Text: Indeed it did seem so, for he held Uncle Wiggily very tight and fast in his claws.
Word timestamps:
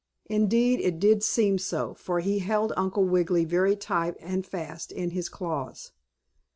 Indeed 0.25 0.79
it 0.79 0.97
did 0.99 1.21
seem 1.21 1.59
so, 1.59 1.93
for 1.93 2.21
he 2.21 2.39
held 2.39 2.73
Uncle 2.75 3.03
Wiggily 3.05 3.45
very 3.45 3.75
tight 3.75 4.15
and 4.19 4.43
fast 4.43 4.91
in 4.91 5.11
his 5.11 5.29
claws. 5.29 5.91